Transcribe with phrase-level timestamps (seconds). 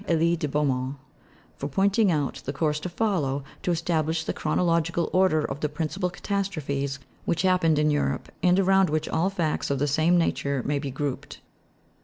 [0.07, 0.95] Elie de Beaumont
[1.57, 6.09] for pointing out the course to follow, to establish the chronological order of the principal
[6.09, 10.79] catastrophes which happened in Europe, and around which all facts of the same nature may
[10.79, 11.39] be grouped.